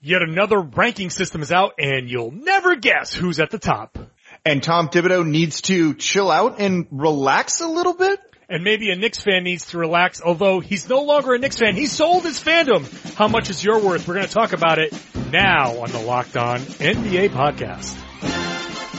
[0.00, 3.98] Yet another ranking system is out and you'll never guess who's at the top.
[4.44, 8.20] And Tom Thibodeau needs to chill out and relax a little bit?
[8.48, 11.74] And maybe a Knicks fan needs to relax, although he's no longer a Knicks fan.
[11.74, 12.86] He sold his fandom.
[13.14, 14.06] How much is your worth?
[14.06, 14.92] We're going to talk about it
[15.32, 17.96] now on the Locked On NBA podcast.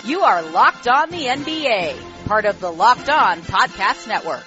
[0.06, 4.44] You are Locked On the NBA, part of the Locked On Podcast Network.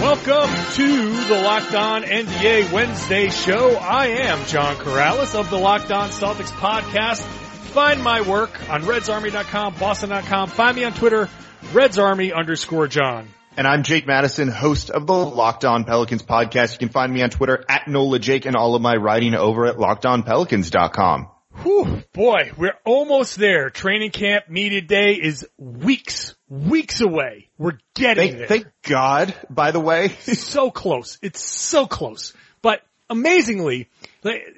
[0.00, 3.70] Welcome to the Locked On NBA Wednesday show.
[3.76, 7.22] I am John Karalis of the Locked On Celtics podcast.
[7.22, 10.48] Find my work on redsarmy.com, boston.com.
[10.50, 11.30] Find me on Twitter,
[11.72, 13.28] redsarmy underscore John.
[13.56, 16.72] And I'm Jake Madison, host of the Locked On Pelicans podcast.
[16.72, 19.64] You can find me on Twitter at NOLA Jake and all of my writing over
[19.66, 21.28] at lockedonpelicans.com.
[21.62, 23.70] Whew, boy, we're almost there.
[23.70, 27.48] Training camp media day is weeks, weeks away.
[27.58, 28.46] We're getting Thank, there.
[28.46, 30.08] thank God, by the way.
[30.20, 31.18] so close.
[31.22, 32.34] It's so close.
[32.62, 33.88] But amazingly,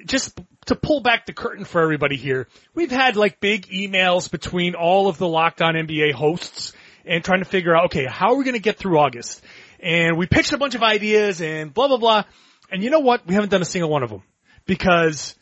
[0.05, 4.75] just to pull back the curtain for everybody here, we've had like big emails between
[4.75, 6.73] all of the Locked On NBA hosts
[7.05, 9.41] and trying to figure out, okay, how are we going to get through August?
[9.79, 12.23] And we pitched a bunch of ideas and blah, blah, blah.
[12.71, 13.25] And you know what?
[13.25, 14.21] We haven't done a single one of them
[14.65, 15.35] because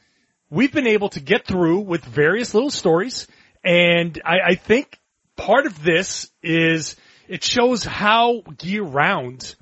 [0.50, 3.28] we've been able to get through with various little stories.
[3.64, 5.00] And I, I think
[5.36, 6.96] part of this is
[7.28, 9.56] it shows how year round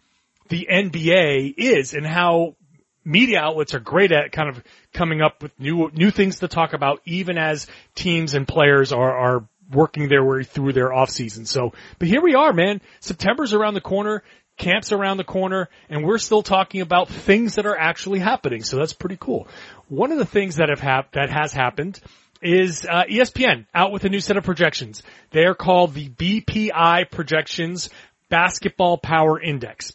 [0.50, 2.56] the NBA is and how
[3.04, 4.64] media outlets are great at kind of
[4.94, 9.16] coming up with new, new things to talk about even as teams and players are,
[9.16, 11.46] are working their way through their off season.
[11.46, 12.82] So, but here we are, man.
[13.00, 14.24] September's around the corner.
[14.58, 18.64] Camp's around the corner and we're still talking about things that are actually happening.
[18.64, 19.48] So that's pretty cool.
[19.88, 22.00] One of the things that have hap- that has happened
[22.42, 25.04] is uh, ESPN out with a new set of projections.
[25.32, 27.90] They are called the BPI Projections
[28.30, 29.94] Basketball Power Index.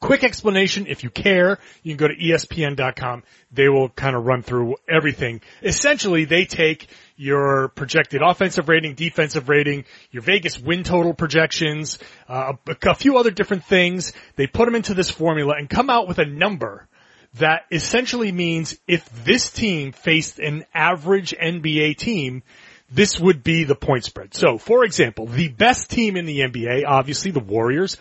[0.00, 3.22] Quick explanation, if you care, you can go to ESPN.com.
[3.52, 5.42] They will kind of run through everything.
[5.62, 6.88] Essentially, they take
[7.22, 13.16] your projected offensive rating, defensive rating, your Vegas win total projections, uh, a, a few
[13.16, 14.12] other different things.
[14.34, 16.88] They put them into this formula and come out with a number
[17.34, 22.42] that essentially means if this team faced an average NBA team,
[22.90, 24.34] this would be the point spread.
[24.34, 27.96] So, for example, the best team in the NBA, obviously the Warriors,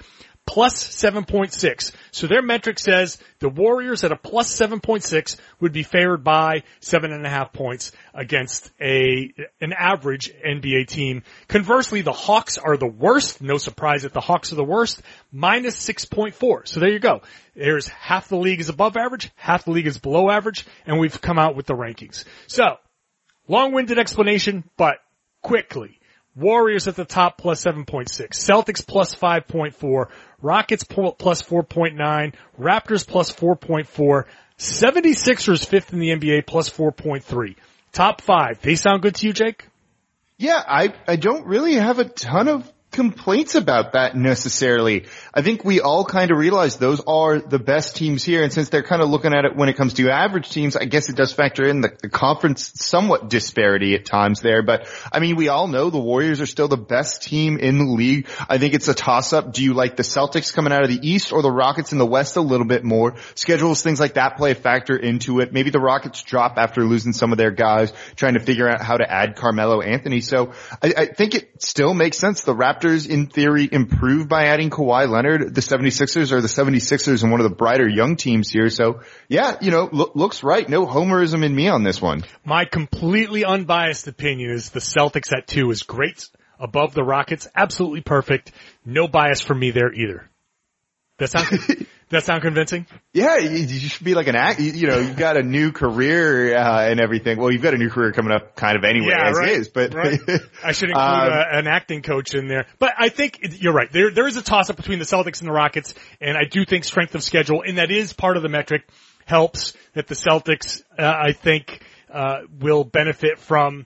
[0.46, 1.92] plus 7.6.
[2.12, 7.14] So their metric says the Warriors at a plus 7.6 would be favored by seven
[7.14, 11.24] and a half points against a, an average NBA team.
[11.48, 13.42] Conversely, the Hawks are the worst.
[13.42, 15.02] No surprise that the Hawks are the worst.
[15.32, 16.68] Minus 6.4.
[16.68, 17.22] So there you go.
[17.56, 21.22] There's half the league is above average, half the league is below average, and we've
[21.22, 22.26] come out with the rankings.
[22.48, 22.78] So,
[23.48, 24.98] long-winded explanation, but
[25.42, 26.00] quickly.
[26.36, 28.08] Warriors at the top plus 7.6.
[28.30, 30.06] Celtics plus 5.4.
[30.42, 32.34] Rockets plus 4.9.
[32.60, 34.26] Raptors plus 4.4.
[34.58, 37.56] 76ers fifth in the NBA plus 4.3.
[37.92, 38.62] Top five.
[38.62, 39.68] They sound good to you, Jake?
[40.38, 45.06] Yeah, I, I don't really have a ton of complaints about that necessarily.
[45.34, 48.44] I think we all kind of realize those are the best teams here.
[48.44, 50.86] And since they're kind of looking at it when it comes to average teams, I
[50.86, 54.62] guess it does factor in the, the conference somewhat disparity at times there.
[54.62, 57.86] But I mean, we all know the Warriors are still the best team in the
[57.86, 58.28] league.
[58.50, 59.54] I think it's a toss up.
[59.54, 62.06] Do you like the Celtics coming out of the East or the Rockets in the
[62.06, 63.16] West a little bit more?
[63.36, 65.54] Schedules, things like that play a factor into it.
[65.54, 68.98] Maybe the Rockets drop after losing some of their guys, trying to figure out how
[68.98, 70.20] to add Carmelo Anthony.
[70.20, 70.52] So
[70.84, 72.44] I, I think it still makes sense.
[72.44, 75.54] The Raptors in theory improve by adding Kawhi Leonard.
[75.54, 78.70] The 76ers are the 76ers and one of the brighter young teams here.
[78.70, 80.68] So yeah, you know, lo- looks right.
[80.68, 82.24] No homerism in me on this one.
[82.44, 86.28] My completely unbiased opinion is the Celtics at two is great
[86.60, 87.48] above the Rockets.
[87.56, 88.52] Absolutely perfect.
[88.86, 90.30] No bias from me there either.
[91.18, 92.86] That sound, that sound convincing?
[93.14, 95.72] Yeah, you, you should be like an act, you, you know, you've got a new
[95.72, 97.38] career, uh, and everything.
[97.40, 99.68] Well, you've got a new career coming up kind of anyway Yeah, as right, is,
[99.70, 100.20] but right.
[100.64, 102.66] I should include Um, uh, an acting coach in there.
[102.80, 103.92] But I think you're right.
[103.92, 106.66] There, there is a toss up between the Celtics and the Rockets, and I do
[106.66, 108.84] think strength of schedule, and that is part of the metric,
[109.26, 111.82] helps that the Celtics, uh, I think,
[112.12, 113.86] uh, will benefit from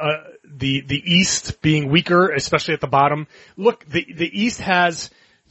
[0.00, 0.06] uh,
[0.44, 3.26] the the East being weaker, especially at the bottom.
[3.56, 5.10] Look, the the East has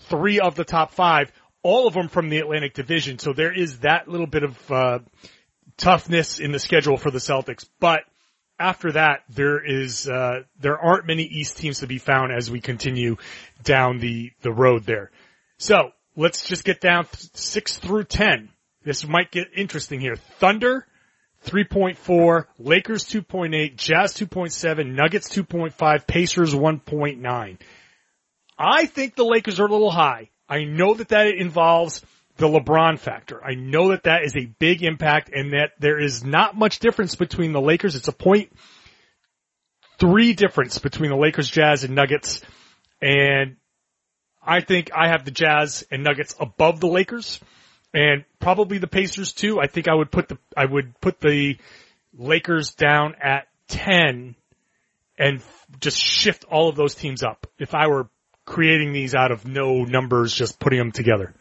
[0.10, 1.32] three of the top five,
[1.64, 3.20] all of them from the Atlantic Division.
[3.20, 5.00] So there is that little bit of uh,
[5.78, 8.02] toughness in the schedule for the Celtics, but
[8.60, 12.62] after that, there is uh, there aren't many East teams to be found as we
[12.62, 13.18] continue
[13.64, 15.12] down the the road there.
[15.58, 18.50] So let's just get down six through ten.
[18.84, 20.16] This might get interesting here.
[20.16, 20.86] Thunder.
[21.46, 27.58] 3.4, Lakers 2.8, Jazz 2.7, Nuggets 2.5, Pacers 1.9.
[28.60, 30.30] I think the Lakers are a little high.
[30.52, 32.04] I know that that involves
[32.36, 33.42] the LeBron factor.
[33.42, 37.16] I know that that is a big impact and that there is not much difference
[37.16, 37.96] between the Lakers.
[37.96, 38.52] It's a point
[39.98, 42.42] three difference between the Lakers, Jazz, and Nuggets.
[43.02, 43.56] And
[44.44, 47.40] I think I have the Jazz and Nuggets above the Lakers
[47.94, 49.58] and probably the Pacers too.
[49.62, 51.58] I think I would put the, I would put the
[52.14, 54.36] Lakers down at 10
[55.18, 55.42] and
[55.80, 58.10] just shift all of those teams up if I were
[58.52, 61.34] creating these out of no numbers, just putting them together.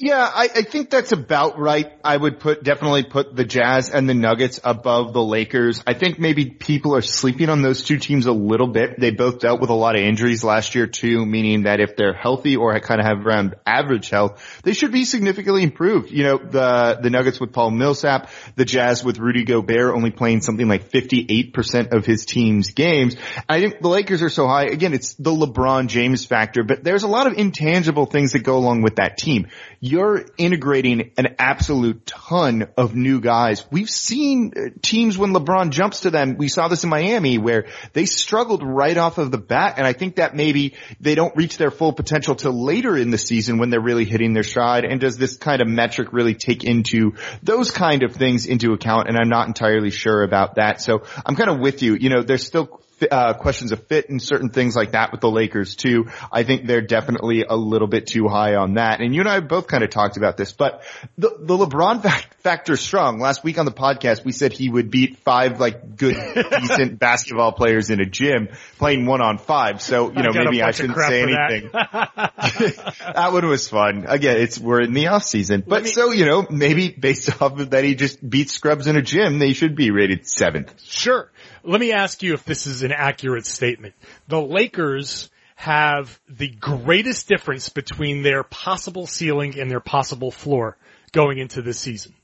[0.00, 1.92] Yeah, I, I think that's about right.
[2.02, 5.82] I would put definitely put the Jazz and the Nuggets above the Lakers.
[5.86, 8.98] I think maybe people are sleeping on those two teams a little bit.
[8.98, 12.14] They both dealt with a lot of injuries last year too, meaning that if they're
[12.14, 16.10] healthy or kind of have around average health, they should be significantly improved.
[16.10, 20.40] You know, the the Nuggets with Paul Millsap, the Jazz with Rudy Gobert only playing
[20.40, 23.16] something like 58% of his team's games.
[23.46, 24.64] I think the Lakers are so high.
[24.64, 28.56] Again, it's the LeBron James factor, but there's a lot of intangible things that go
[28.56, 29.48] along with that team
[29.90, 33.64] you're integrating an absolute ton of new guys.
[33.70, 36.36] We've seen uh, teams when LeBron jumps to them.
[36.36, 39.74] We saw this in Miami where they struggled right off of the bat.
[39.78, 43.18] And I think that maybe they don't reach their full potential till later in the
[43.18, 44.84] season when they're really hitting their stride.
[44.84, 49.08] And does this kind of metric really take into those kind of things into account?
[49.08, 50.80] And I'm not entirely sure about that.
[50.80, 51.94] So I'm kind of with you.
[51.94, 55.30] You know, there's still uh, questions of fit and certain things like that with the
[55.30, 56.06] Lakers too.
[56.32, 59.00] I think they're definitely a little bit too high on that.
[59.00, 60.82] And you and I both kind of talked about this, but
[61.16, 62.02] the, the LeBron
[62.40, 63.20] factor strong.
[63.20, 66.16] Last week on the podcast, we said he would beat five like good,
[66.60, 68.48] decent basketball players in a gym
[68.78, 69.82] playing one on five.
[69.82, 71.70] So, you know, maybe I shouldn't say anything.
[71.72, 72.12] That.
[73.14, 73.32] that.
[73.32, 74.06] one was fun.
[74.08, 77.58] Again, it's, we're in the off season, but me, so, you know, maybe based off
[77.58, 80.82] of that he just beats scrubs in a gym, they should be rated seventh.
[80.82, 81.30] Sure.
[81.62, 83.94] Let me ask you if this is an accurate statement.
[84.28, 90.78] The Lakers have the greatest difference between their possible ceiling and their possible floor
[91.12, 92.14] going into this season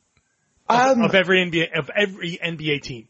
[0.69, 3.09] of, um, of every NBA of every NBA team.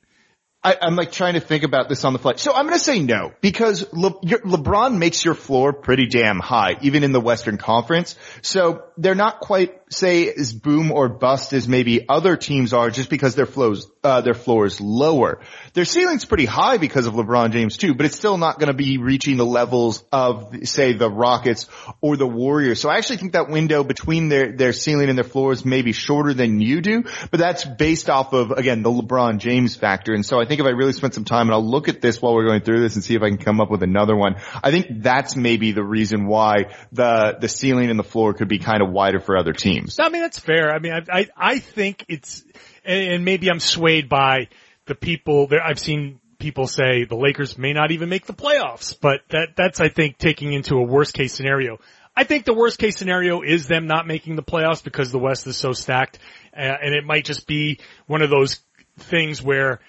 [0.65, 2.35] I, am like trying to think about this on the fly.
[2.37, 6.41] So I'm going to say no because Le, your, LeBron makes your floor pretty damn
[6.41, 8.17] high, even in the Western Conference.
[8.43, 13.09] So they're not quite say as boom or bust as maybe other teams are just
[13.09, 15.41] because their flows, uh, their floor is lower.
[15.75, 18.75] Their ceiling's pretty high because of LeBron James too, but it's still not going to
[18.75, 21.69] be reaching the levels of say the Rockets
[22.01, 22.81] or the Warriors.
[22.81, 25.93] So I actually think that window between their, their ceiling and their floors may be
[25.93, 30.15] shorter than you do, but that's based off of again the LeBron James factor.
[30.15, 32.21] And so I think if I really spent some time and I'll look at this
[32.21, 34.37] while we're going through this and see if I can come up with another one.
[34.65, 38.59] I think that's maybe the reason why the, the ceiling and the floor could be
[38.59, 39.76] kind of wider for other teams.
[39.99, 40.73] I mean, that's fair.
[40.73, 42.45] I mean, I, I, I think it's,
[42.85, 44.49] and maybe I'm swayed by
[44.87, 45.63] the people there.
[45.63, 49.81] I've seen people say the Lakers may not even make the playoffs, but that, that's,
[49.81, 51.79] I think, taking into a worst case scenario.
[52.17, 55.47] I think the worst case scenario is them not making the playoffs because the West
[55.47, 56.19] is so stacked,
[56.57, 58.61] uh, and it might just be one of those
[58.99, 59.81] things where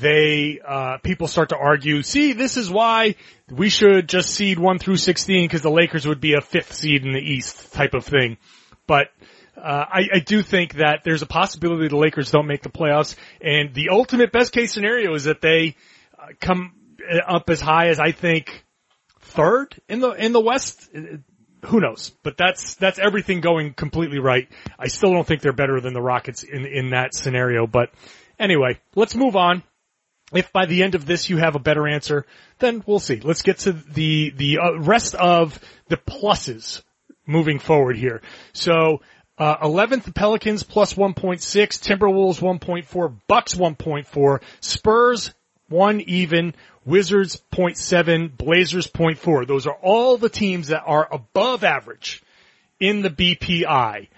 [0.00, 2.02] they uh, people start to argue.
[2.02, 3.14] See, this is why
[3.50, 7.06] we should just seed one through sixteen because the Lakers would be a fifth seed
[7.06, 8.36] in the East type of thing.
[8.90, 9.06] But
[9.56, 13.14] uh, I, I do think that there's a possibility the Lakers don't make the playoffs,
[13.40, 15.76] and the ultimate best case scenario is that they
[16.18, 16.74] uh, come
[17.24, 18.64] up as high as I think
[19.20, 20.90] third in the in the West.
[21.66, 22.10] Who knows?
[22.24, 24.48] But that's that's everything going completely right.
[24.76, 27.90] I still don't think they're better than the Rockets in in that scenario, but
[28.40, 29.62] Anyway, let's move on.
[30.32, 32.24] If by the end of this you have a better answer,
[32.58, 33.20] then we'll see.
[33.20, 36.82] Let's get to the the uh, rest of the pluses
[37.30, 38.20] moving forward here.
[38.52, 39.00] So,
[39.38, 45.32] uh, 11th Pelicans plus 1.6, Timberwolves 1.4, Bucks 1.4, Spurs
[45.68, 49.46] 1 even, Wizards 0.7, Blazers 0.4.
[49.46, 52.22] Those are all the teams that are above average
[52.78, 54.08] in the BPI.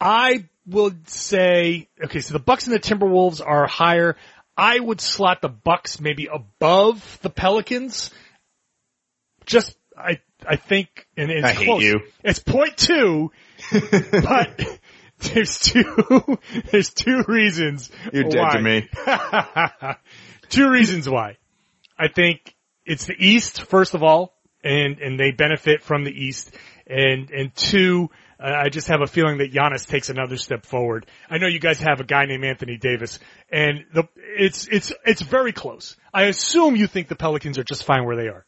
[0.00, 4.16] I would say, okay, so the Bucks and the Timberwolves are higher.
[4.56, 8.10] I would slot the Bucks maybe above the Pelicans.
[9.44, 11.82] Just, I, I think, and it's I close.
[11.82, 12.00] hate you.
[12.22, 13.32] It's point two,
[13.72, 14.78] but
[15.18, 16.38] there's two,
[16.70, 17.90] there's two reasons.
[18.12, 18.56] You're dead why.
[18.56, 19.96] to me.
[20.48, 21.38] two reasons why.
[21.98, 26.54] I think it's the East, first of all, and, and they benefit from the East.
[26.86, 31.06] And, and two, uh, I just have a feeling that Giannis takes another step forward.
[31.30, 33.18] I know you guys have a guy named Anthony Davis,
[33.50, 35.96] and the, it's it's it's very close.
[36.12, 38.44] I assume you think the Pelicans are just fine where they are.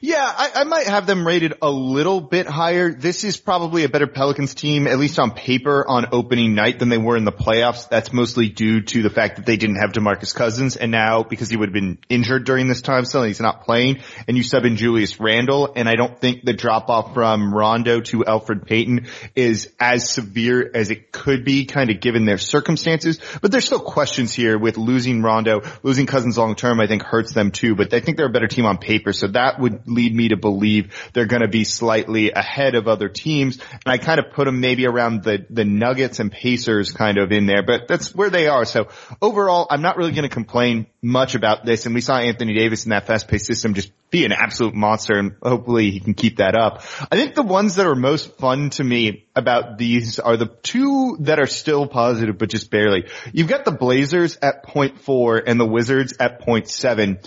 [0.00, 2.92] Yeah, I, I, might have them rated a little bit higher.
[2.92, 6.88] This is probably a better Pelicans team, at least on paper, on opening night than
[6.88, 7.88] they were in the playoffs.
[7.88, 11.48] That's mostly due to the fact that they didn't have DeMarcus Cousins, and now because
[11.48, 14.64] he would have been injured during this time, so he's not playing, and you sub
[14.64, 19.06] in Julius Randle, and I don't think the drop off from Rondo to Elfrid Payton
[19.34, 23.20] is as severe as it could be, kind of given their circumstances.
[23.42, 26.80] But there's still questions here with losing Rondo, losing Cousins long term.
[26.80, 27.74] I think hurts them too.
[27.74, 30.36] But I think they're a better team on paper, so that would lead me to
[30.36, 33.58] believe they're going to be slightly ahead of other teams.
[33.72, 37.32] And I kind of put them maybe around the, the Nuggets and Pacers kind of
[37.32, 38.64] in there, but that's where they are.
[38.64, 38.88] So
[39.20, 41.86] overall, I'm not really going to complain much about this.
[41.86, 45.18] And we saw Anthony Davis in that fast paced system just be an absolute monster
[45.18, 46.82] and hopefully he can keep that up.
[47.10, 51.16] I think the ones that are most fun to me about these are the two
[51.20, 53.06] that are still positive, but just barely.
[53.32, 57.20] You've got the Blazers at point four and the Wizards at point seven.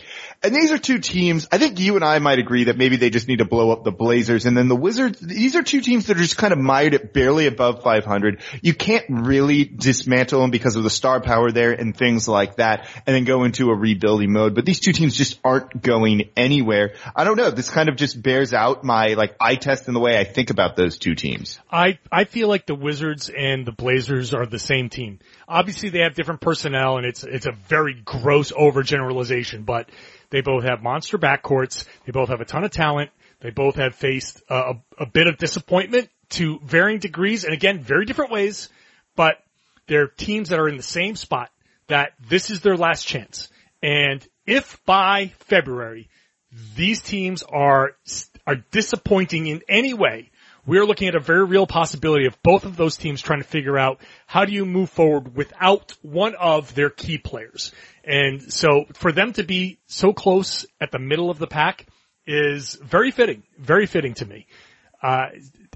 [0.44, 3.10] And these are two teams, I think you and I might agree that maybe they
[3.10, 6.08] just need to blow up the Blazers and then the Wizards, these are two teams
[6.08, 8.42] that are just kind of mired at barely above 500.
[8.62, 12.90] You can't really dismantle them because of the star power there and things like that
[13.08, 14.54] and then go into a rebuilding mode.
[14.54, 16.96] But these two teams just aren't going anywhere.
[17.16, 17.50] I don't know.
[17.50, 20.50] This kind of just bears out my like eye test in the way I think
[20.50, 21.58] about those two teams.
[21.72, 25.20] I, I feel like the Wizards and the Blazers are the same team.
[25.48, 29.88] Obviously they have different personnel and it's, it's a very gross overgeneralization, but
[30.34, 31.86] they both have monster backcourts.
[32.08, 33.12] They both have a ton of talent.
[33.40, 37.84] They both have faced uh, a, a bit of disappointment to varying degrees and again,
[37.84, 38.70] very different ways,
[39.16, 39.36] but
[39.86, 41.52] they're teams that are in the same spot
[41.86, 43.50] that this is their last chance.
[43.84, 46.10] And if by February
[46.76, 47.92] these teams are,
[48.48, 50.32] are disappointing in any way,
[50.66, 53.78] we're looking at a very real possibility of both of those teams trying to figure
[53.78, 57.72] out how do you move forward without one of their key players.
[58.04, 61.88] And so for them to be so close at the middle of the pack
[62.26, 64.48] is very fitting, very fitting to me.
[65.04, 65.26] Uh,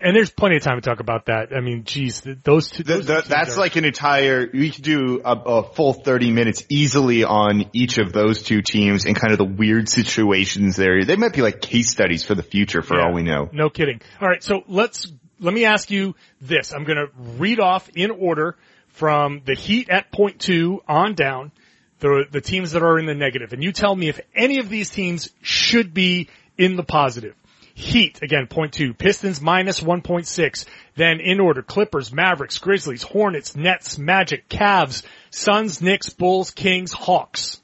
[0.01, 1.49] and there's plenty of time to talk about that.
[1.53, 2.83] I mean, geez, those two.
[2.83, 4.47] Those the, two that's are, like an entire.
[4.51, 9.05] We could do a, a, full 30 minutes easily on each of those two teams
[9.05, 11.03] and kind of the weird situations there.
[11.03, 13.49] They might be like case studies for the future, for yeah, all we know.
[13.51, 14.01] No kidding.
[14.21, 16.73] All right, so let's let me ask you this.
[16.73, 17.07] I'm going to
[17.37, 18.55] read off in order
[18.89, 21.51] from the Heat at point two on down.
[21.99, 24.69] The the teams that are in the negative, and you tell me if any of
[24.69, 27.35] these teams should be in the positive.
[27.77, 28.95] Heat, again, point two.
[28.95, 30.65] Pistons minus 1.6.
[30.95, 37.61] Then in order, Clippers, Mavericks, Grizzlies, Hornets, Nets, Magic, Cavs, Suns, Knicks, Bulls, Kings, Hawks.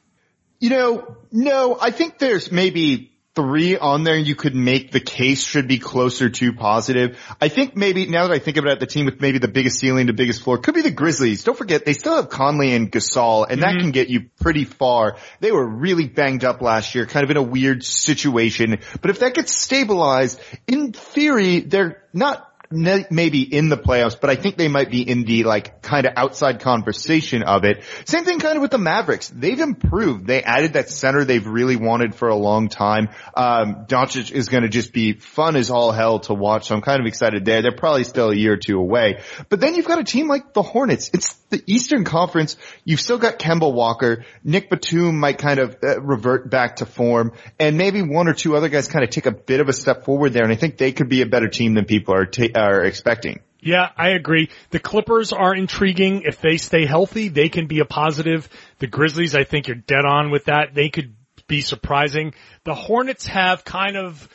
[0.59, 5.43] You know, no, I think there's maybe three on there you could make the case
[5.43, 7.17] should be closer to positive.
[7.41, 9.79] I think maybe now that I think about it, the team with maybe the biggest
[9.79, 11.43] ceiling to biggest floor could be the Grizzlies.
[11.43, 13.79] Don't forget they still have Conley and Gasol and that mm-hmm.
[13.79, 15.17] can get you pretty far.
[15.39, 18.77] They were really banged up last year, kind of in a weird situation.
[19.01, 24.35] But if that gets stabilized, in theory, they're not maybe in the playoffs, but I
[24.35, 27.83] think they might be in the like kind of outside conversation of it.
[28.05, 29.29] Same thing kind of with the Mavericks.
[29.29, 30.25] They've improved.
[30.25, 33.09] They added that center they've really wanted for a long time.
[33.35, 36.67] Um, Doncic is going to just be fun as all hell to watch.
[36.67, 37.61] So I'm kind of excited there.
[37.61, 40.53] They're probably still a year or two away, but then you've got a team like
[40.53, 41.11] the Hornets.
[41.13, 42.57] It's the Eastern Conference.
[42.83, 44.25] You've still got Kemba Walker.
[44.43, 48.55] Nic Batum might kind of uh, revert back to form and maybe one or two
[48.55, 50.43] other guys kind of take a bit of a step forward there.
[50.43, 53.41] And I think they could be a better team than people are ta- are expecting.
[53.59, 54.49] Yeah, I agree.
[54.71, 56.23] The Clippers are intriguing.
[56.23, 58.49] If they stay healthy, they can be a positive.
[58.79, 60.73] The Grizzlies, I think you're dead on with that.
[60.73, 61.15] They could
[61.47, 62.33] be surprising.
[62.65, 64.27] The Hornets have kind of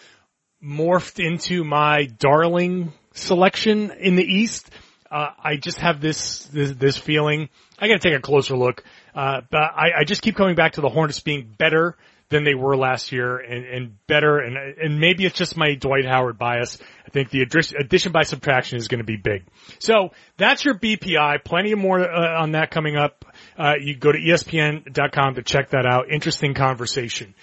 [0.63, 4.71] morphed into my darling selection in the East.
[5.11, 7.49] Uh, I just have this, this, this feeling.
[7.79, 8.83] I gotta take a closer look.
[9.15, 11.97] Uh, but I, I just keep coming back to the Hornets being better
[12.29, 14.39] than they were last year and, and better.
[14.39, 16.79] And, and maybe it's just my Dwight Howard bias.
[17.09, 19.45] I think the addition by subtraction is going to be big.
[19.79, 21.43] So that's your BPI.
[21.43, 23.25] Plenty more uh, on that coming up.
[23.57, 26.11] Uh, you go to ESPN.com to check that out.
[26.11, 27.35] Interesting conversation.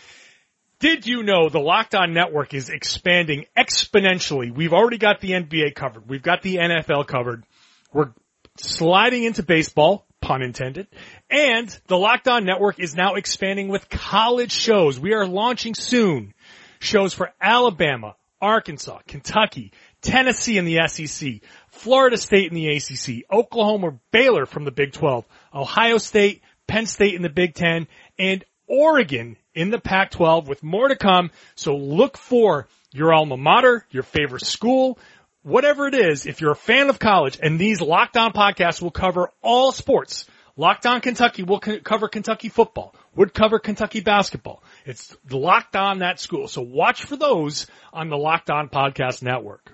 [0.77, 4.53] Did you know the Locked On Network is expanding exponentially?
[4.53, 6.07] We've already got the NBA covered.
[6.07, 7.43] We've got the NFL covered.
[7.91, 8.11] We're
[8.57, 10.87] sliding into baseball, pun intended.
[11.27, 14.99] And the Locked On Network is now expanding with college shows.
[14.99, 16.35] We are launching soon
[16.77, 19.71] shows for Alabama, Arkansas, Kentucky,
[20.03, 25.25] Tennessee in the SEC, Florida State in the ACC, Oklahoma, Baylor from the Big 12,
[25.51, 27.87] Ohio State, Penn State in the Big 10,
[28.19, 31.31] and Oregon in the Pac-12 with more to come.
[31.55, 34.99] So look for your alma mater, your favorite school,
[35.41, 36.27] whatever it is.
[36.27, 40.25] If you're a fan of college and these Locked On podcasts will cover all sports,
[40.55, 42.93] Locked On Kentucky will co- cover Kentucky football.
[43.15, 44.63] Would cover Kentucky basketball.
[44.85, 46.47] It's locked on that school.
[46.47, 49.71] So watch for those on the Locked On Podcast Network.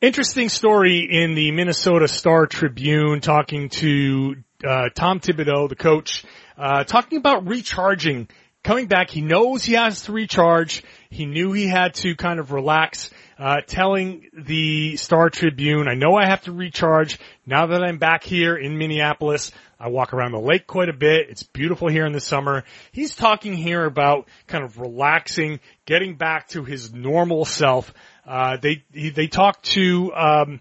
[0.00, 4.36] Interesting story in the Minnesota Star Tribune talking to
[4.66, 6.24] uh, Tom Thibodeau, the coach,
[6.58, 8.28] uh, talking about recharging.
[8.64, 10.84] Coming back, he knows he has to recharge.
[11.10, 16.14] He knew he had to kind of relax, uh, telling the Star Tribune, I know
[16.14, 17.18] I have to recharge.
[17.44, 19.50] Now that I'm back here in Minneapolis,
[19.80, 21.28] I walk around the lake quite a bit.
[21.28, 22.62] It's beautiful here in the summer.
[22.92, 27.92] He's talking here about kind of relaxing, getting back to his normal self.
[28.24, 30.60] Uh, they, they talked to, um,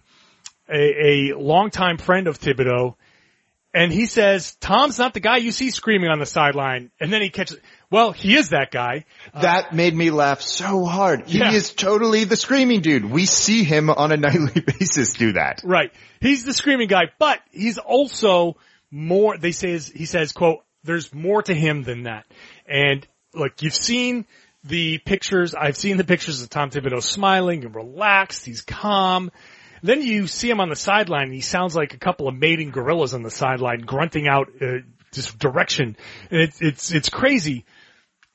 [0.68, 2.96] a, a longtime friend of Thibodeau,
[3.74, 6.92] and he says, Tom's not the guy you see screaming on the sideline.
[7.00, 7.58] And then he catches,
[7.92, 9.06] well, he is that guy.
[9.34, 11.28] That made me laugh so hard.
[11.28, 11.52] He Yeah.
[11.52, 13.06] is totally the screaming dude.
[13.06, 15.62] We see him on a nightly basis do that.
[15.64, 15.92] Right.
[16.22, 18.58] He's the screaming guy, but he's also
[18.90, 22.26] more, they say, he says, quote, there's more to him than that.
[22.68, 24.26] And look, you've seen
[24.64, 29.32] the pictures, I've seen the pictures of Tom Thibodeau smiling and relaxed, he's calm.
[29.84, 32.70] Then you see him on the sideline and he sounds like a couple of mating
[32.70, 34.78] gorillas on the sideline grunting out, uh,
[35.12, 35.98] just direction.
[36.30, 37.66] It's, it's, it's crazy.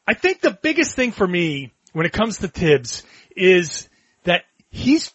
[0.07, 3.03] I think the biggest thing for me when it comes to Thibs
[3.35, 3.89] is
[4.25, 5.13] that he's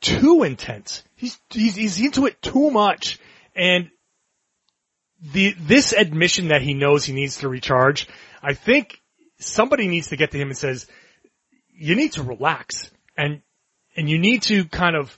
[0.00, 1.04] too intense.
[1.16, 3.18] He's, he's, he's into it too much.
[3.54, 3.90] And
[5.32, 8.08] the, this admission that he knows he needs to recharge,
[8.42, 9.00] I think
[9.38, 10.86] somebody needs to get to him and says,
[11.74, 13.42] you need to relax and,
[13.96, 15.16] and you need to kind of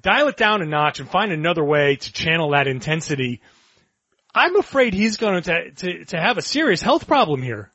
[0.00, 3.40] dial it down a notch and find another way to channel that intensity.
[4.34, 7.71] I'm afraid he's going to, to, to have a serious health problem here.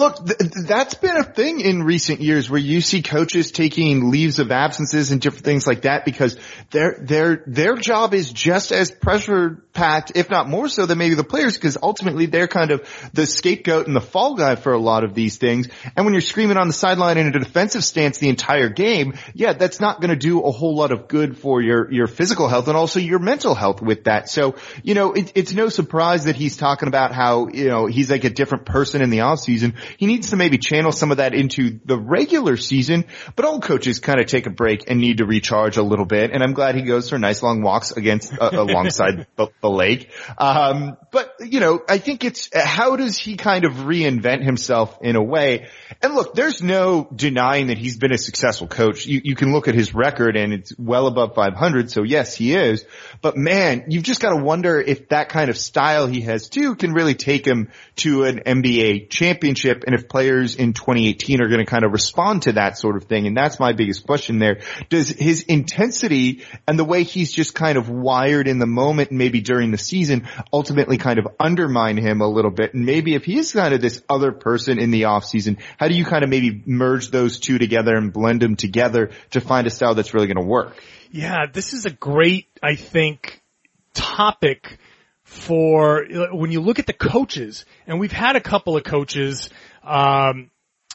[0.00, 4.38] Look, th- that's been a thing in recent years where you see coaches taking leaves
[4.38, 6.38] of absences and different things like that because
[6.70, 11.14] their their their job is just as pressure packed, if not more so than maybe
[11.14, 14.78] the players, because ultimately they're kind of the scapegoat and the fall guy for a
[14.78, 15.68] lot of these things.
[15.96, 19.52] And when you're screaming on the sideline in a defensive stance the entire game, yeah,
[19.52, 22.68] that's not going to do a whole lot of good for your your physical health
[22.68, 24.28] and also your mental health with that.
[24.28, 28.10] So you know, it, it's no surprise that he's talking about how you know he's
[28.10, 29.74] like a different person in the off season.
[29.96, 33.04] He needs to maybe channel some of that into the regular season,
[33.36, 36.30] but all coaches kind of take a break and need to recharge a little bit.
[36.32, 40.10] And I'm glad he goes for nice long walks against, uh, alongside the, the lake.
[40.38, 45.16] Um, but you know, I think it's, how does he kind of reinvent himself in
[45.16, 45.68] a way?
[46.02, 49.06] And look, there's no denying that he's been a successful coach.
[49.06, 51.90] You, you can look at his record and it's well above 500.
[51.90, 52.84] So yes, he is.
[53.20, 56.74] But man, you've just got to wonder if that kind of style he has too
[56.74, 61.60] can really take him to an NBA championship and if players in 2018 are going
[61.60, 63.26] to kind of respond to that sort of thing.
[63.26, 64.60] And that's my biggest question there.
[64.88, 69.40] Does his intensity and the way he's just kind of wired in the moment maybe
[69.50, 72.72] during the season ultimately kind of undermine him a little bit?
[72.72, 75.88] And maybe if he is kind of this other person in the off season, how
[75.88, 79.66] do you kind of maybe merge those two together and blend them together to find
[79.66, 80.80] a style that's really going to work?
[81.10, 83.42] Yeah, this is a great, I think,
[83.92, 84.78] topic
[85.24, 89.50] for when you look at the coaches, and we've had a couple of coaches,
[89.82, 90.50] um,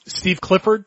[0.08, 0.86] Steve Clifford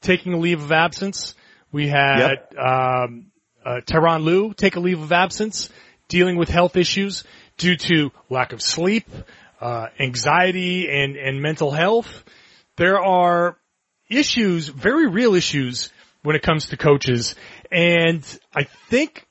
[0.00, 1.34] taking a leave of absence.
[1.72, 3.32] We had um,
[3.64, 5.68] uh, Tyron Lue take a leave of absence,
[6.08, 7.24] dealing with health issues
[7.56, 9.08] due to lack of sleep,
[9.60, 12.24] uh, anxiety, and and mental health.
[12.76, 13.56] There are
[14.08, 15.90] issues, very real issues,
[16.22, 17.34] when it comes to coaches,
[17.70, 18.22] and
[18.54, 19.26] I think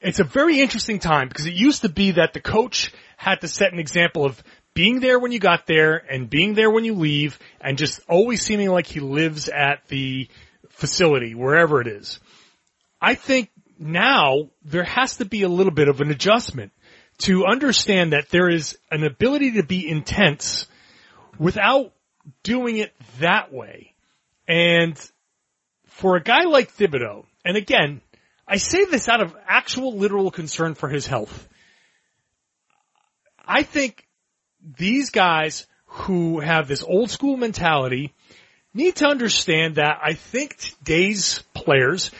[0.00, 3.48] it's a very interesting time because it used to be that the coach had to
[3.48, 4.42] set an example of
[4.74, 8.42] being there when you got there and being there when you leave and just always
[8.42, 10.28] seeming like he lives at the
[10.68, 12.20] facility, wherever it is.
[13.00, 16.72] I think now there has to be a little bit of an adjustment
[17.18, 20.66] to understand that there is an ability to be intense
[21.38, 21.92] without
[22.42, 23.94] doing it that way.
[24.46, 24.98] And
[25.86, 28.00] for a guy like Thibodeau, and again,
[28.46, 31.48] I say this out of actual literal concern for his health.
[33.46, 34.06] I think
[34.62, 38.14] these guys who have this old school mentality
[38.74, 42.10] need to understand that I think today's players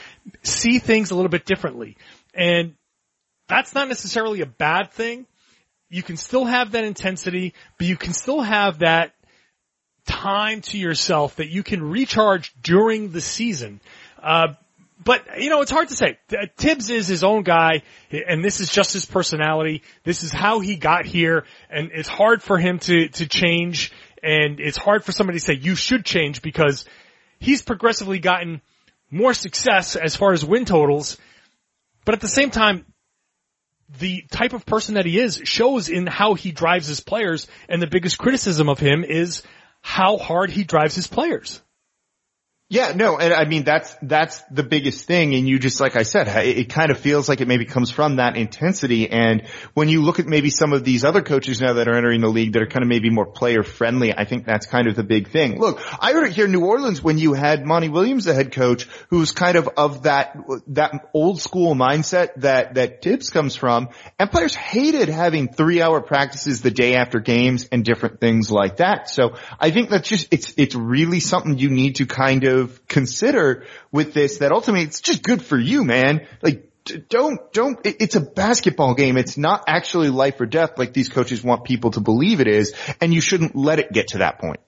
[0.43, 1.97] see things a little bit differently.
[2.35, 2.75] And
[3.49, 5.27] that's not necessarily a bad thing.
[5.91, 9.15] You can still have that intensity, but you can still have that
[10.07, 13.81] time to yourself that you can recharge during the season.
[14.23, 14.55] Uh,
[15.03, 16.19] but you know, it's hard to say.
[16.57, 19.83] Thibs is his own guy, and this is just his personality.
[20.03, 23.93] This is how he got here, and it's hard for him to to change.
[24.21, 26.85] And it's hard for somebody to say you should change because
[27.39, 28.61] he's progressively gotten
[29.11, 31.17] more success as far as win totals.
[32.05, 32.85] But at the same time,
[33.99, 37.81] the type of person that he is shows in how he drives his players, and
[37.81, 39.43] the biggest criticism of him is
[39.81, 41.63] how hard he drives his players.
[42.71, 46.03] Yeah, no, and I mean that's that's the biggest thing, and you just like I
[46.03, 49.09] said, it, it, kind of feels like it maybe comes from that intensity.
[49.09, 52.21] And when you look at maybe some of these other coaches now that are entering
[52.21, 54.97] the league that are kind of maybe more player friendly, I think that's kind of
[54.97, 55.59] the big thing.
[55.59, 58.53] Look, I heard it here in New Orleans when you had Monty Williams, the head
[58.53, 63.89] coach, who's kind of of that that old school mindset that that Thibs comes from,
[64.19, 68.77] and players hated having three hour practices the day after games and different things like
[68.77, 69.09] that.
[69.09, 72.87] So I think that's just it's it's really something you need to kind of of
[72.87, 76.27] consider with this that ultimately it's just good for you, man.
[76.43, 76.71] Like,
[77.09, 79.17] don't, don't, it's a basketball game.
[79.17, 82.75] It's not actually life or death like these coaches want people to believe it is,
[83.01, 84.61] and you shouldn't let it get to that point.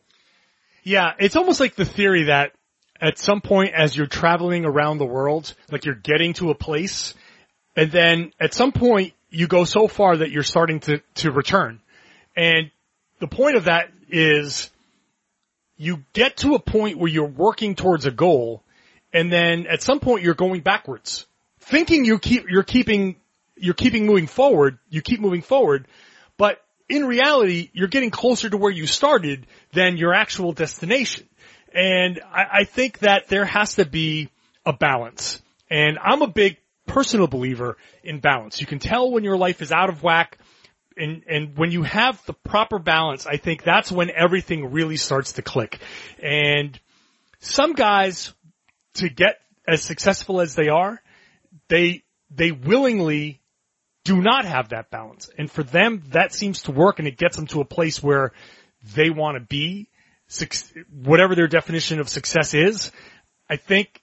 [0.83, 2.53] Yeah, it's almost like the theory that
[3.01, 7.15] at some point as you're traveling around the world, like you're getting to a place,
[7.77, 11.81] and then at some point you go so far that you're starting to, to return.
[12.37, 12.71] And
[13.21, 14.71] the point of that is
[15.81, 18.63] you get to a point where you're working towards a goal
[19.15, 21.27] and then at some point you're going backwards.
[21.59, 23.17] Thinking you keep, you're keeping,
[23.57, 25.89] you're keeping moving forward, you keep moving forward,
[26.37, 31.27] but in reality, you're getting closer to where you started than your actual destination.
[31.75, 34.29] And I, I think that there has to be
[34.67, 35.41] a balance.
[35.71, 38.61] And I'm a big personal believer in balance.
[38.61, 40.37] You can tell when your life is out of whack
[40.97, 45.35] and and when you have the proper balance, I think that's when everything really starts
[45.35, 45.81] to click.
[46.23, 46.79] And
[47.41, 48.33] some guys
[48.95, 51.01] to get as successful as they are,
[51.69, 53.41] they they willingly
[54.05, 55.31] do not have that balance.
[55.39, 58.33] And for them that seems to work and it gets them to a place where
[58.95, 59.89] they want to be
[60.93, 62.93] whatever their definition of success is.
[63.49, 64.01] I think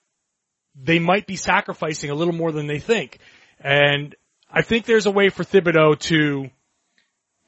[0.76, 3.20] they might be sacrificing a little more than they think.
[3.60, 4.16] And
[4.52, 6.50] I think there's a way for Thibodeau to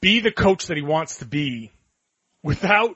[0.02, 1.72] be the coach that he wants to be
[2.44, 2.96] without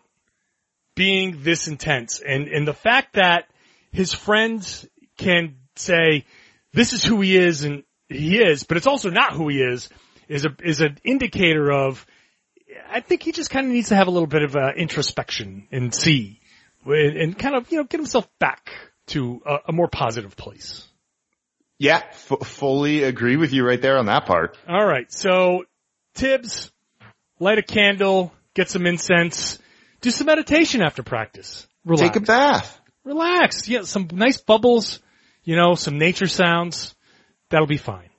[0.96, 2.22] being this intense.
[2.26, 3.48] And, and the fact that
[3.92, 4.88] his friends
[5.18, 6.26] can say,
[6.74, 9.90] this is who he is and he is, but it's also not who he is,
[10.28, 12.06] is a, is an indicator of,
[12.90, 15.68] I think he just kind of needs to have a little bit of uh, introspection
[15.72, 16.40] and see
[16.86, 18.72] and, and, kind of, you know, get himself back
[19.08, 20.88] to a, a more positive place.
[21.80, 24.58] Yeah, f- fully agree with you right there on that part.
[24.68, 25.12] All right.
[25.12, 25.66] So
[26.16, 26.72] Thibs,
[27.44, 29.60] light a candle, get some incense,
[30.02, 31.68] do some meditation after practice.
[31.86, 32.02] Relax.
[32.02, 32.82] Take a bath.
[33.04, 33.68] Relax.
[33.68, 35.00] Yeah, some nice bubbles,
[35.44, 36.96] you know, some nature sounds.
[37.50, 38.10] That'll be fine.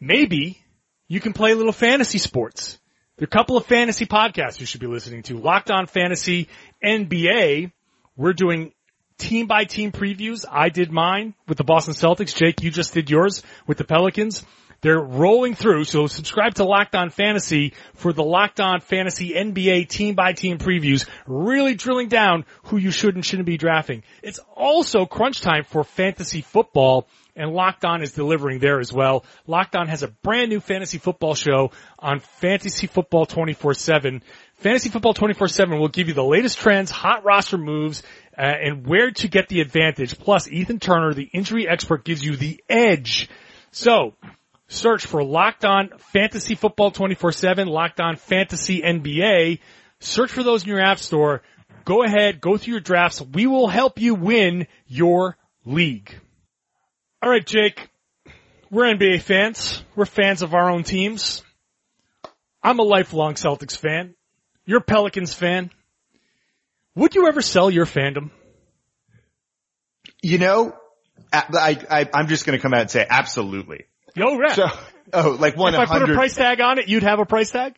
[0.00, 0.62] Maybe
[1.08, 2.78] you can play a little fantasy sports.
[3.16, 5.38] There are a couple of fantasy podcasts you should be listening to.
[5.38, 6.48] Locked on Fantasy
[6.84, 7.70] NBA.
[8.16, 8.72] We're doing
[9.18, 10.44] team by team previews.
[10.50, 12.34] I did mine with the Boston Celtics.
[12.34, 14.44] Jake, you just did yours with the Pelicans.
[14.84, 19.88] They're rolling through, so subscribe to Locked On Fantasy for the Locked On Fantasy NBA
[19.88, 24.02] team by team previews, really drilling down who you should and shouldn't be drafting.
[24.22, 29.24] It's also crunch time for fantasy football and Locked On is delivering there as well.
[29.46, 34.20] Locked On has a brand new fantasy football show on Fantasy Football 24-7.
[34.56, 38.02] Fantasy Football 24-7 will give you the latest trends, hot roster moves,
[38.36, 40.18] uh, and where to get the advantage.
[40.18, 43.30] Plus, Ethan Turner, the injury expert, gives you the edge.
[43.72, 44.14] So,
[44.68, 49.60] Search for Locked On Fantasy Football 24-7, Locked On Fantasy NBA.
[50.00, 51.42] Search for those in your app store.
[51.84, 53.20] Go ahead, go through your drafts.
[53.20, 56.18] We will help you win your league.
[57.22, 57.88] All right, Jake.
[58.70, 59.84] We're NBA fans.
[59.94, 61.42] We're fans of our own teams.
[62.62, 64.14] I'm a lifelong Celtics fan.
[64.64, 65.70] You're a Pelicans fan.
[66.94, 68.30] Would you ever sell your fandom?
[70.22, 70.74] You know,
[71.32, 73.84] I, I, I'm just going to come out and say absolutely.
[74.14, 74.52] Yo, right.
[74.52, 74.66] So,
[75.12, 75.74] oh, like one.
[75.74, 77.74] If I put a price tag on it, you'd have a price tag.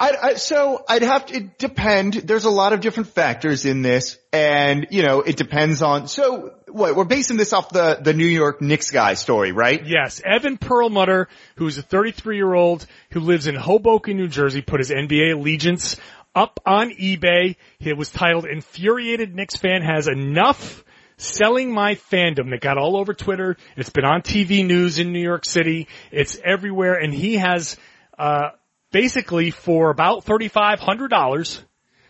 [0.00, 2.14] I, I, so I'd have to it depend.
[2.14, 6.06] There's a lot of different factors in this, and you know it depends on.
[6.06, 9.84] So what we're basing this off the the New York Knicks guy story, right?
[9.84, 14.78] Yes, Evan Perlmutter, who's a 33 year old who lives in Hoboken, New Jersey, put
[14.78, 15.96] his NBA allegiance
[16.32, 17.56] up on eBay.
[17.80, 20.84] It was titled "Infuriated Knicks fan has enough."
[21.18, 23.56] Selling my fandom that got all over Twitter.
[23.76, 25.88] It's been on TV news in New York City.
[26.10, 27.76] It's everywhere and he has,
[28.18, 28.50] uh,
[28.90, 31.62] basically for about $3,500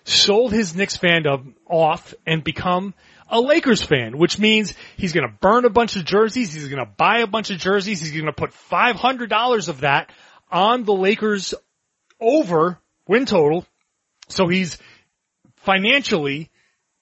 [0.05, 2.94] sold his Knicks fandom off and become
[3.29, 6.53] a Lakers fan, which means he's going to burn a bunch of jerseys.
[6.55, 8.01] He's going to buy a bunch of jerseys.
[8.01, 10.11] He's going to put $500 of that
[10.51, 11.55] on the Lakers
[12.21, 13.66] over win total.
[14.29, 14.79] So he's
[15.57, 16.51] financially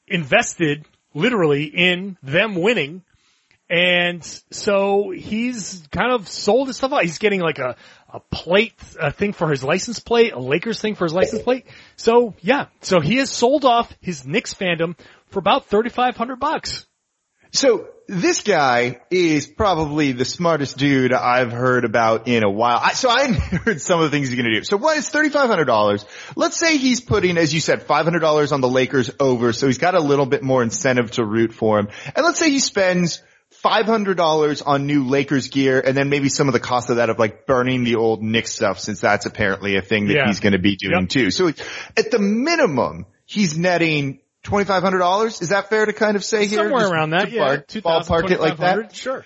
[0.09, 0.85] invested
[1.17, 3.03] literally in them winning.
[3.69, 7.03] And so he's kind of sold his stuff out.
[7.03, 7.75] He's getting like a,
[8.13, 11.67] a plate, a thing for his license plate, a Lakers thing for his license plate.
[11.97, 14.97] So yeah, so he has sold off his Knicks fandom
[15.29, 16.87] for about 3500 bucks.
[17.53, 22.79] So this guy is probably the smartest dude I've heard about in a while.
[22.81, 24.65] I, so I heard some of the things he's going to do.
[24.65, 26.05] So what is $3,500?
[26.37, 29.53] Let's say he's putting, as you said, $500 on the Lakers over.
[29.53, 31.89] So he's got a little bit more incentive to root for him.
[32.15, 33.23] And let's say he spends
[33.65, 37.19] $500 on new Lakers gear and then maybe some of the cost of that of
[37.19, 40.27] like burning the old Knicks stuff since that's apparently a thing that Yeah.
[40.27, 41.09] he's going to be doing Yep.
[41.09, 41.31] too.
[41.31, 45.43] So at the minimum, he's netting $2,500.
[45.43, 46.65] Is that fair to kind of say here?
[46.65, 47.57] Somewhere Just around that, yeah.
[47.57, 48.95] bar- 2000, ballpark it like that?
[48.95, 49.25] Sure.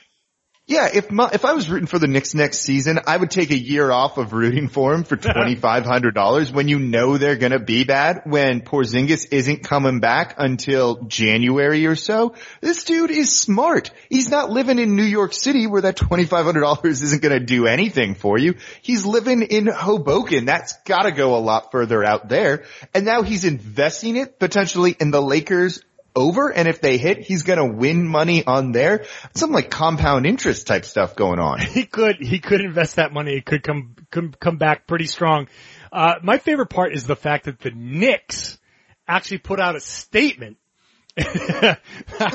[0.71, 3.51] Yeah, if my, if I was rooting for the Knicks next season, I would take
[3.51, 7.19] a year off of rooting for him for twenty five hundred dollars when you know
[7.19, 8.23] they're gonna be bad.
[8.25, 13.91] When Porzingis isn't coming back until January or so, this dude is smart.
[14.09, 17.41] He's not living in New York City where that twenty five hundred dollars isn't gonna
[17.41, 18.55] do anything for you.
[18.81, 20.45] He's living in Hoboken.
[20.45, 22.63] That's gotta go a lot further out there.
[22.95, 25.83] And now he's investing it potentially in the Lakers
[26.15, 29.05] over and if they hit, he's gonna win money on there.
[29.35, 31.61] Some like compound interest type stuff going on.
[31.61, 33.37] he could he could invest that money.
[33.37, 35.49] It could come come come back pretty strong.
[35.93, 38.59] Uh, my favorite part is the fact that the Knicks
[39.07, 40.57] actually put out a statement.
[41.19, 41.77] I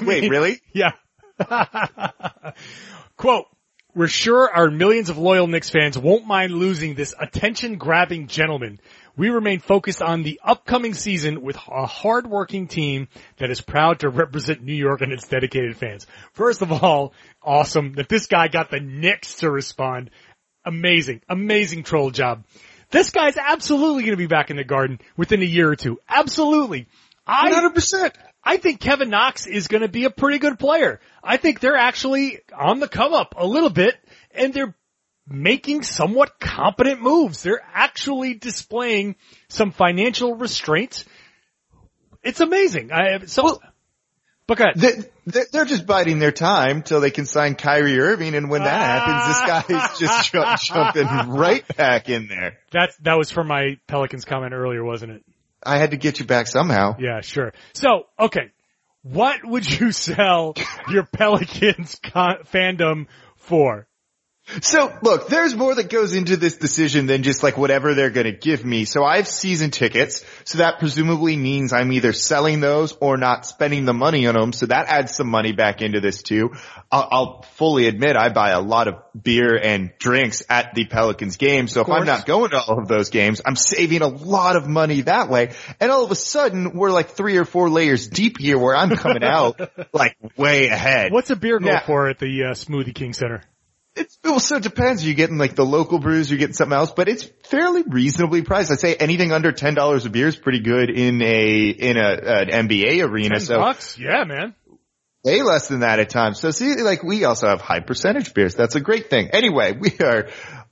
[0.02, 0.60] Wait, mean, really?
[0.74, 0.92] Yeah.
[3.18, 3.46] Quote,
[3.96, 8.80] we're sure our millions of loyal Knicks fans won't mind losing this attention grabbing gentleman.
[9.18, 14.10] We remain focused on the upcoming season with a hardworking team that is proud to
[14.10, 16.06] represent New York and its dedicated fans.
[16.34, 20.12] First of all, awesome that this guy got the Knicks to respond.
[20.66, 22.44] Amazing, amazing troll job.
[22.92, 26.00] This guy's absolutely going to be back in the garden within a year or two.
[26.10, 26.88] Absolutely.
[27.26, 28.12] I 100%.
[28.44, 31.00] I think Kevin Knox is going to be a pretty good player.
[31.24, 33.96] I think they're actually on the come up a little bit
[34.32, 34.76] and they're
[35.28, 37.44] making somewhat competent moves.
[37.44, 39.16] They're actually displaying
[39.50, 41.06] some financial restraint.
[42.24, 42.92] It's amazing.
[42.92, 43.60] I so
[44.48, 44.76] but go ahead.
[45.26, 48.70] They- They're just biding their time till they can sign Kyrie Irving and when that
[48.80, 52.60] happens, this guy's just jump, jumping right back in there.
[52.72, 55.24] That's that was from my Pelicans comment earlier, wasn't it?
[55.64, 56.96] I had to get you back somehow.
[57.00, 57.54] Yeah, sure.
[57.74, 58.52] So, okay.
[59.02, 60.54] What would you sell
[60.92, 63.08] your Pelicans con- fandom
[63.38, 63.88] for?
[64.62, 68.26] So look, there's more that goes into this decision than just like whatever they're going
[68.26, 68.86] to give me.
[68.86, 70.24] So I have season tickets.
[70.44, 74.54] So that presumably means I'm either selling those or not spending the money on them.
[74.54, 76.52] So that adds some money back into this too.
[76.92, 81.38] I'll, I'll fully admit I buy a lot of beer and drinks at the Pelicans
[81.38, 81.68] game.
[81.68, 84.68] So if I'm not going to all of those games, I'm saving a lot of
[84.68, 85.54] money that way.
[85.80, 88.96] And all of a sudden we're like three or four layers deep here where I'm
[88.96, 89.60] coming out
[89.94, 91.12] like way ahead.
[91.12, 93.42] What's a beer go Now- for at the uh, Smoothie King Center?
[93.96, 95.06] It's, well, so it depends.
[95.06, 98.72] You're getting like the local brews, you're getting something else, but it's fairly reasonably priced.
[98.72, 102.10] I'd say anything under ten dollars a beer is pretty good in a in a
[102.50, 103.40] an NBA arena.
[103.40, 103.98] So bucks?
[103.98, 104.54] Yeah, man.
[105.24, 106.40] way less than that at times.
[106.40, 108.56] So see, like we also have high percentage beers.
[108.56, 109.30] That's a great thing.
[109.32, 110.28] Anyway, we are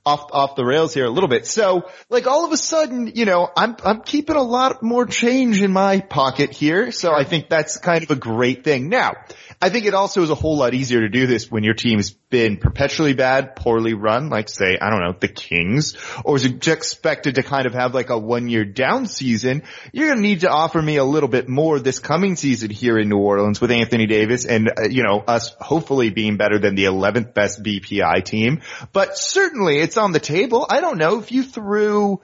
[0.06, 1.46] off off the rails here a little bit.
[1.46, 5.62] So like all of a sudden, you know, I'm I'm keeping a lot more change
[5.62, 6.92] in my pocket here.
[6.92, 8.90] So I think that's kind of a great thing.
[8.90, 9.14] Now,
[9.62, 12.14] I think it also is a whole lot easier to do this when your team's
[12.34, 16.66] been perpetually bad, poorly run, like say, I don't know, the Kings, or is it
[16.66, 19.62] expected to kind of have like a one year down season?
[19.92, 22.98] You're going to need to offer me a little bit more this coming season here
[22.98, 26.74] in New Orleans with Anthony Davis and, uh, you know, us hopefully being better than
[26.74, 28.62] the 11th best BPI team.
[28.92, 30.66] But certainly it's on the table.
[30.68, 32.20] I don't know if you threw,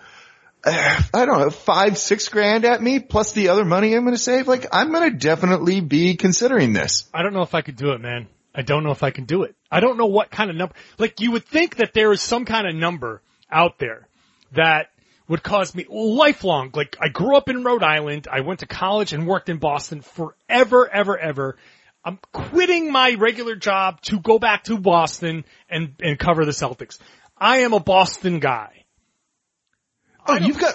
[0.64, 4.16] uh, I don't know, five, six grand at me plus the other money I'm going
[4.16, 4.48] to save.
[4.48, 7.08] Like I'm going to definitely be considering this.
[7.14, 8.26] I don't know if I could do it, man.
[8.54, 9.54] I don't know if I can do it.
[9.70, 10.74] I don't know what kind of number.
[10.98, 14.08] Like you would think that there is some kind of number out there
[14.52, 14.88] that
[15.28, 16.70] would cause me lifelong.
[16.74, 18.26] Like I grew up in Rhode Island.
[18.30, 21.56] I went to college and worked in Boston forever, ever, ever.
[22.04, 26.98] I'm quitting my regular job to go back to Boston and, and cover the Celtics.
[27.36, 28.84] I am a Boston guy.
[30.26, 30.74] Oh, you've got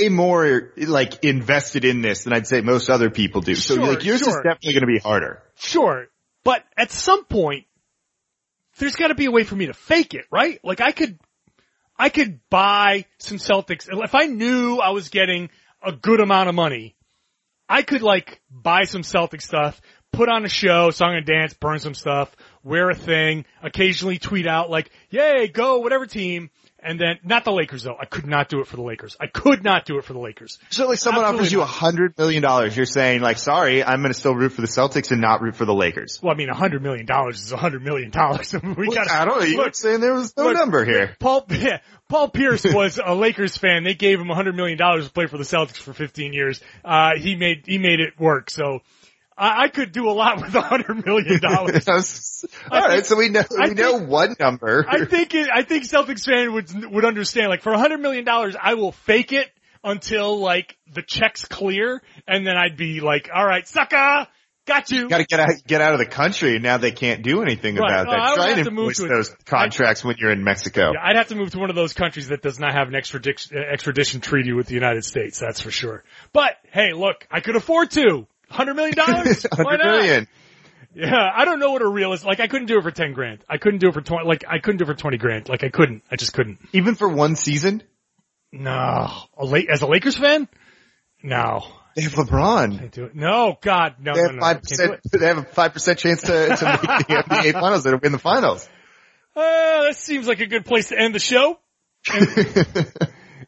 [0.00, 3.54] way more like invested in this than I'd say most other people do.
[3.54, 5.42] So Sure, like yours is definitely going to be harder.
[5.56, 6.06] Sure,
[6.46, 7.66] but at some point,
[8.78, 10.60] there's got to be a way for me to fake it, right?
[10.62, 11.18] Like I could,
[11.98, 15.50] I could buy some Celtics if I knew I was getting
[15.84, 16.94] a good amount of money.
[17.68, 19.80] I could like buy some Celtic stuff,
[20.12, 22.30] put on a show, song and dance, burn some stuff,
[22.62, 27.52] wear a thing, occasionally tweet out like, "Yay, go whatever team," and then not the
[27.52, 27.96] Lakers though.
[27.98, 29.16] I could not do it for the Lakers.
[29.20, 30.58] I could not do it for the Lakers.
[30.70, 34.00] So like someone Absolutely offers you a hundred million dollars, you're saying like, sorry, I'm
[34.00, 36.20] going to still root for the Celtics and not root for the Lakers.
[36.22, 38.54] Well, I mean, a hundred million dollars is a hundred million dollars.
[38.76, 39.10] we got.
[39.10, 39.46] I don't know.
[39.46, 41.16] You were look, saying there was no look, number here.
[41.18, 43.84] Paul, yeah, Paul Pierce was a Lakers fan.
[43.84, 46.60] They gave him a hundred million dollars to play for the Celtics for 15 years.
[46.84, 48.50] Uh, he made, he made it work.
[48.50, 48.80] So
[49.36, 51.86] I, I could do a lot with a hundred million dollars.
[52.70, 54.84] All right, so we know we know one number.
[54.88, 58.24] I think it, I think Celtics fan would, would understand, like for a hundred million
[58.24, 59.48] dollars, I will fake it
[59.84, 64.26] until like the checks clear and then I'd be like, all right, sucker,
[64.66, 65.08] got you.
[65.08, 66.58] Got to get out get out of the country.
[66.58, 67.90] Now they can't do anything Right.
[67.90, 68.34] about No, that.
[68.34, 70.92] Try and to move to those contracts when you're in Mexico.
[70.94, 72.94] Yeah, I'd have to move to one of those countries that does not have an
[72.94, 75.38] extradition, extradition treaty with the United States.
[75.38, 76.04] That's for sure.
[76.32, 78.26] But hey, look, I could afford to.
[78.50, 79.46] Hundred million dollars?
[79.52, 80.28] Hundred.
[80.94, 82.24] Yeah, I don't know what a real is.
[82.24, 83.40] Like, I couldn't do it for ten grand.
[83.48, 84.26] I couldn't do it for twenty.
[84.26, 85.48] Like, I couldn't do it for twenty grand.
[85.48, 86.02] Like, I couldn't.
[86.10, 86.58] I just couldn't.
[86.72, 87.82] Even for one season,
[88.52, 88.70] No,
[89.36, 90.48] a La- as a Lakers fan,
[91.22, 91.66] no.
[91.96, 92.78] they have LeBron.
[92.78, 93.14] Can't do it.
[93.14, 95.00] No, God, no, They have five Can't do percent.
[95.20, 97.84] They have a five percent chance to, to make the NBA finals.
[97.84, 98.66] They win the finals.
[99.34, 101.58] Uh, that seems like a good place to end the show.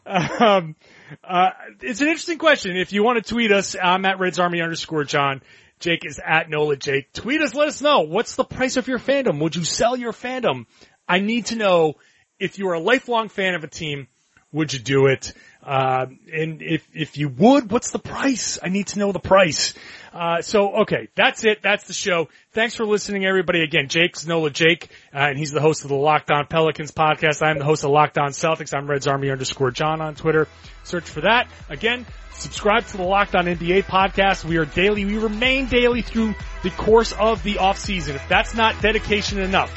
[0.09, 0.77] Um,
[1.23, 1.51] uh,
[1.83, 2.77] it's an interesting question.
[2.77, 5.43] If you want to tweet us, I'm at Reds Army underscore John.
[5.81, 7.13] Jake is at Nola Jake.
[7.13, 8.01] Tweet us, let us know.
[8.01, 9.41] What's the price of your fandom?
[9.41, 10.67] Would you sell your fandom?
[11.09, 11.95] I need to know
[12.39, 14.09] if you're a lifelong fan of a team,
[14.53, 15.33] would you do it?
[15.63, 18.59] Uh, and if, if you would, what's the price?
[18.63, 19.75] I need to know the price.
[20.13, 21.63] Uh, so, okay, that's it.
[21.63, 22.29] That's the show.
[22.53, 23.63] Thanks for listening, everybody.
[23.63, 27.43] Again, Jake's Nola Jake, uh, and he's the host of the Locked On Pelicans podcast.
[27.43, 28.77] I'm the host of Locked On Celtics.
[28.77, 30.49] I'm Reds Army underscore John on Twitter.
[30.85, 31.49] Search for that.
[31.69, 34.45] Again, subscribe to the Locked On NBA podcast.
[34.45, 35.05] We are daily.
[35.05, 38.17] We remain daily through the course of the off season.
[38.17, 39.71] If that's not dedication enough,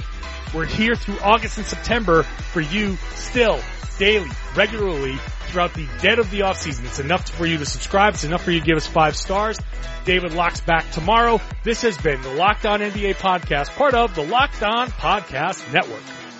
[0.53, 3.59] we're here through August and September for you still,
[3.97, 5.17] daily, regularly,
[5.51, 6.85] throughout the dead of the off season.
[6.85, 8.13] It's enough for you to subscribe.
[8.13, 9.59] It's enough for you to give us five stars.
[10.05, 11.39] David Locke's back tomorrow.
[11.63, 16.30] This has been the Locked On NBA podcast, part of the Locked On Podcast Network.